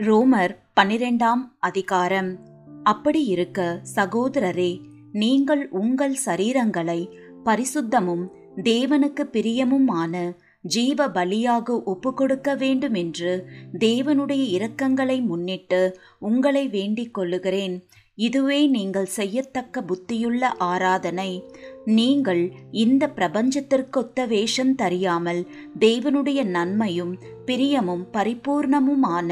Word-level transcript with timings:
ரோமர் 0.00 0.56
பன்னிரெண்டாம் 0.80 1.42
அதிகாரம். 1.58 2.38
அப்படி 2.82 3.24
இருக்க 3.24 3.82
சகோதரரே 3.94 4.80
நீங்கள் 5.12 5.68
உங்கள் 5.70 6.16
சரீரங்களை 6.26 7.08
பரிசுத்தமும் 7.44 8.24
தேவனுக்கு 8.56 9.24
பிரியமுமான 9.32 10.36
ஜீவ 10.62 11.08
பலியாக 11.08 11.82
ஒப்புக்கொடுக்க 11.84 12.56
வேண்டும் 12.56 12.94
என்று 12.94 13.46
தேவனுடைய 13.78 14.44
இரக்கங்களை 14.58 15.22
முன்னிட்டு 15.22 16.00
உங்களை 16.18 16.68
வேண்டிக் 16.68 17.14
கொள்ளுகிறேன். 17.14 17.88
இதுவே 18.26 18.60
நீங்கள் 18.74 19.08
செய்யத்தக்க 19.18 19.82
புத்தியுள்ள 19.82 20.42
ஆராதனை. 20.64 21.30
நீங்கள் 21.98 22.42
இந்த 22.84 23.04
பிரபஞ்சத்திற்கொத்த 23.16 24.26
வேஷம் 24.28 24.74
தறியாமல் 24.82 25.40
தேவனுடைய 25.78 26.40
நன்மையும் 26.56 27.14
பிரியமும் 27.46 28.04
பரிபூர்ணமுமான 28.12 29.30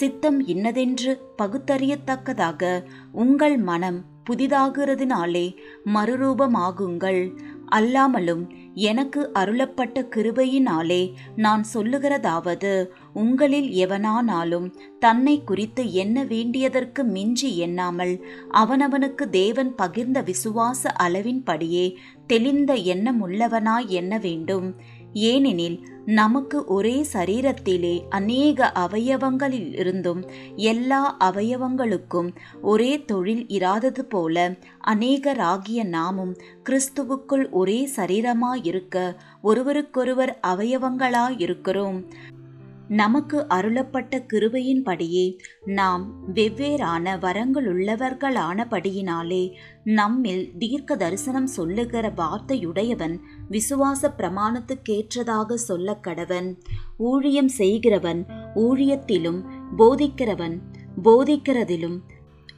சித்தம் 0.00 0.40
இன்னதென்று 0.46 1.14
பகுத்தறியத்தக்கதாக 1.42 2.62
உங்கள் 3.24 3.56
மனம் 3.70 4.00
புதிதாகிறதுனாலே 4.28 5.46
மறுரூபமாகுங்கள். 5.94 7.22
அல்லாமலும் 7.76 8.42
எனக்கு 8.88 9.20
அருளப்பட்ட 9.34 10.02
கிருபையினாலே 10.14 11.02
நான் 11.36 11.64
சொல்லுகிறதாவது 11.74 12.72
உங்களில் 13.16 13.68
எவனானாலும் 13.84 14.66
தன்னை 14.98 15.34
குறித்து 15.44 15.82
எண்ண 15.92 16.24
வேண்டியதற்கு 16.24 17.04
மிஞ்சி 17.04 17.50
எண்ணாமல் 17.56 18.14
அவனவனுக்கு 18.52 19.24
தேவன் 19.30 19.72
பகிர்ந்த 19.82 20.18
விசுவாச 20.22 20.82
அளவின்படியே 20.98 21.86
தெளிந்த 22.26 22.74
எண்ணமுள்ளவனாய் 22.74 23.86
எண்ண 23.86 24.18
வேண்டும்? 24.18 24.68
ஏனெனில் 25.12 25.76
நமக்கு 26.04 26.58
ஒரே 26.64 26.96
சரீரத்திலே 27.12 27.92
அநேக 28.08 28.72
அவயவங்களில் 28.74 29.70
இருந்தும் 29.78 30.22
எல்லா 30.56 31.02
அவயவங்களுக்கும் 31.24 32.28
ஒரே 32.62 32.92
தொழில் 33.04 33.46
இராதது 33.48 34.04
போல 34.04 34.54
அநேகராகிய 34.86 35.84
நாமும் 35.84 36.34
கிறிஸ்துவுக்குள் 36.64 37.46
ஒரே 37.50 37.80
சரீரமாயிருக்க 37.96 39.16
ஒருவருக்கொருவர் 39.42 40.38
அவயவங்களாயிருக்கிறோம். 40.46 41.98
நமக்கு 42.94 43.46
அருளப்பட்ட 43.48 44.26
கிருபையின்படியே 44.32 45.38
நாம் 45.70 46.34
வெவ்வேறான 46.34 47.18
வரங்களுள்ளவர்களானபடியினாலே 47.22 49.52
நம்மில் 49.90 50.58
தீர்க்க 50.58 50.96
தரிசனம் 50.96 51.46
சொல்லுகிற 51.46 52.12
வார்த்தையுடையவன் 52.16 53.18
விசுவாச 53.50 54.14
பிரமாணத்துக்கேற்றதாக 54.18 55.54
சொல்ல 55.64 56.00
கடவன் 56.00 56.56
ஊழியம் 57.02 57.50
செய்கிறவன் 57.58 58.26
ஊழியத்திலும் 58.56 59.44
போதிக்கிறவன் 59.76 60.60
போதிக்கிறதிலும் 61.02 62.02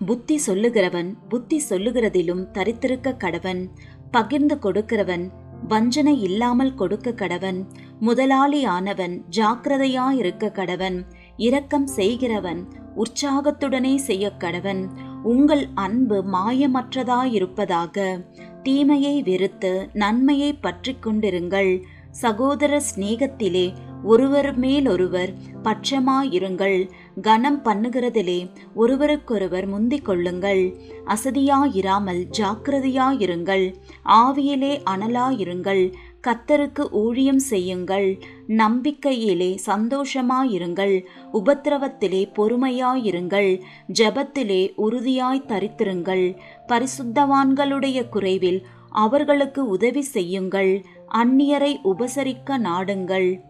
புத்தி 0.06 0.40
சொல்லுகிறவன் 0.46 1.16
புத்தி 1.28 1.62
சொல்லுகிறதிலும் 1.70 2.52
தரித்திருக்க 2.52 3.16
கடவன் 3.16 3.68
பகிர்ந்து 4.10 4.58
கொடுக்கிறவன் 4.58 5.30
வஞ்சனை 5.68 6.20
இல்லாமல் 6.20 6.74
கொடுக்க 6.74 7.12
கடவன் 7.12 7.66
முதலாளியானவன் 8.00 9.24
ஜாக்கிரதையாயிருக்க 9.36 10.50
கடவன் 10.50 10.98
இரக்கம் 11.36 11.86
செய்கிறவன் 11.86 12.60
உற்சாகத்துடனே 12.96 13.96
செய்ய 13.96 14.30
கடவன். 14.38 14.82
உங்கள் 15.22 15.66
அன்பு 15.74 16.24
மாயமற்றதாயிருப்பதாக 16.32 18.24
தீமையை 18.62 19.22
வெறுத்து 19.22 19.88
நன்மையை 19.92 20.52
பற்றி 20.52 20.96
கொண்டிருங்கள். 21.02 21.82
சகோதர 22.10 22.80
சிநேகத்திலே 22.94 23.72
ஒருவர் 24.02 24.58
மேலொருவர் 24.58 25.32
பட்சமாயிருங்கள். 25.62 26.90
கனம் 27.22 27.64
பண்ணுகிறதிலே 27.64 28.50
ஒருவருக்கொருவர் 28.74 29.66
முந்திக் 29.66 30.04
கொள்ளுங்கள். 30.04 30.62
அசதியாயிராமல் 31.06 32.22
ஜாக்கிரதையாயிருங்கள். 32.38 33.74
ஆவியிலே 34.04 34.72
அனலாயிருங்கள். 34.90 35.92
கத்தருக்கு 36.26 36.90
ஊழியம் 36.90 37.38
செய்யுங்கள். 37.38 38.18
நம்பிக்கையிலே 38.48 39.58
சந்தோஷமாயிருங்கள். 39.66 41.04
உபத்திரவத்திலே 41.32 42.30
பொறுமையாயிருங்கள். 42.36 43.60
ஜபத்திலே 43.92 44.72
உறுதியாய் 44.76 45.44
தரித்திருங்கள். 45.48 46.36
பரிசுத்தவான்களுடைய 46.68 48.08
குறைவில் 48.08 48.66
அவர்களுக்கு 48.90 49.66
உதவி 49.66 50.02
செய்யுங்கள். 50.02 50.84
அந்நியரை 51.14 51.76
உபசரிக்க 51.84 52.58
நாடுங்கள். 52.58 53.40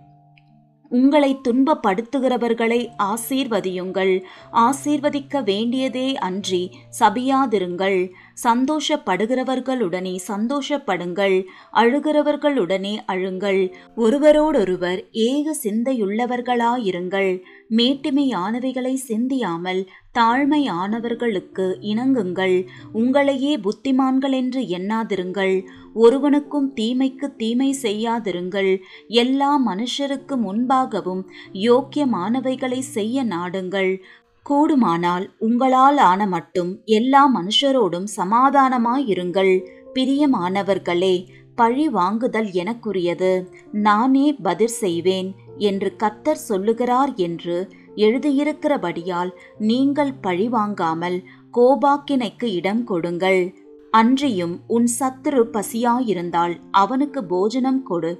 உங்களை 0.88 1.41
துன்பப்படுத்துகிறவர்களை 1.49 2.88
ஆசீர்வதியுங்கள். 2.99 4.22
ஆசீர்வதிக்க 4.53 5.43
வேண்டியதே 5.43 6.16
அன்றி 6.16 6.71
சபியாதிருங்கள். 7.00 8.10
சந்தோஷப்படுகிறவர்களுடனே 8.44 10.16
சந்தோஷப்படுங்கள். 10.28 11.44
அழுகிறவர்களுடனே 11.72 12.97
அழுங்கள். 13.06 13.72
ஒருவரோடொருவர் 13.97 15.10
ஏக 15.10 15.56
சிந்தையுள்ளவர்களாயிருங்கள். 15.62 17.41
மேட்டுமையானவைகளை 17.70 18.94
சிந்தியாமல் 18.94 19.88
தாழ்மையானவர்களுக்கு 20.19 21.67
இணங்குங்கள். 21.83 22.67
உங்களையே 22.95 23.53
புத்திமான்கள் 23.62 24.33
என்று 24.33 24.61
எண்ணாதிருங்கள். 24.61 25.65
ஒருவனுக்கும் 25.95 26.73
தீமைக்கு 26.73 27.37
தீமை 27.37 27.77
செய்யாதிருங்கள். 27.83 28.71
எல்லா 29.09 29.51
மனுஷருக்கு 29.67 30.37
முன்பாகவும் 30.47 31.23
யோக்கியமானவைகளை 31.53 32.79
செய்ய 32.79 33.25
நாடுங்கள். 33.25 33.93
கூடுமானால் 34.47 35.25
உங்களால் 35.39 35.99
ஆன 36.11 36.27
மட்டும் 36.27 36.71
எல்லா 36.85 37.23
மனுஷரோடும் 37.37 38.06
சமாதானமாயிருங்கள். 38.17 39.53
பிரியமானவர்களே 39.95 41.17
பழி 41.55 41.89
வாங்குதல் 41.89 42.49
எனக்குரியது. 42.53 43.47
நானே 43.73 44.33
பதில் 44.33 44.75
செய்வேன் 44.83 45.35
என்று 45.59 45.89
கத்தர் 45.99 46.45
சொல்லுகிறார் 46.49 47.12
என்று 47.15 47.56
எழுதியிருக்கிறபடியால் 48.04 49.32
நீங்கள் 49.70 50.12
பழி 50.20 50.48
வாங்காமல் 50.48 51.19
கோபாக்கினைக்கு 51.59 52.48
இடம் 52.59 52.84
கொடுங்கள். 52.84 53.42
அன்றியும் 53.91 54.54
உன் 54.66 54.88
சத்துரு 54.98 55.42
பசியாயிருந்தால் 55.53 56.54
அவனுக்கு 56.70 57.20
போஜனம் 57.25 57.82
கொடு. 57.82 58.10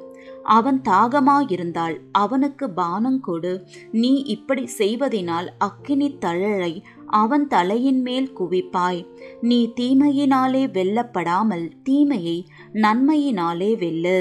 அவன் 0.57 0.79
தாகமாயிருந்தால் 0.89 1.97
அவனுக்கு 2.13 2.67
பானம் 2.71 3.21
கொடு. 3.21 3.53
நீ 4.03 4.13
இப்படி 4.35 4.65
செய்வதினால் 4.79 5.49
அக்கினி 5.59 6.09
தழலை 6.19 6.73
அவன் 7.23 7.47
தலையின் 7.47 8.01
மேல் 8.03 8.29
குவிப்பாய். 8.39 9.01
நீ 9.41 9.61
தீமையினாலே 9.81 10.65
வெல்லப்படாமல் 10.79 11.67
தீமையை 11.83 12.39
நன்மையினாலே 12.85 13.71
வெல்லு. 13.85 14.19